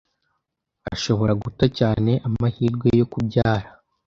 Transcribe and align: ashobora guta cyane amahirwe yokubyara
ashobora 0.93 1.33
guta 1.43 1.65
cyane 1.77 2.11
amahirwe 2.27 2.87
yokubyara 2.99 3.69